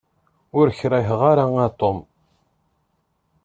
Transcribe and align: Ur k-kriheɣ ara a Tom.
Ur 0.59 0.67
k-kriheɣ 0.71 1.21
ara 1.31 1.45
a 1.65 1.67
Tom. 1.79 1.99